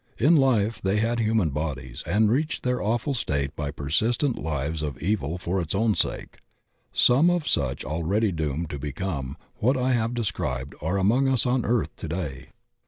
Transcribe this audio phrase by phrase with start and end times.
[0.17, 4.97] In Me they had human bodies and reached their awful state by persistent lives of
[4.97, 6.39] evil for its own sake;
[6.91, 11.45] some of such already doomed to become what I have de scribed are among us
[11.45, 12.47] on earth to day.